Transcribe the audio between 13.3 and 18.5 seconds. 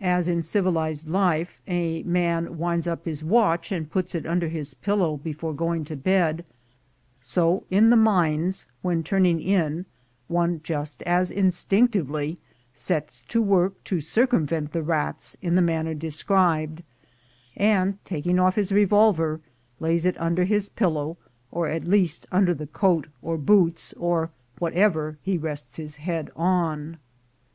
work to circumvent the rats in the manner described, and, taking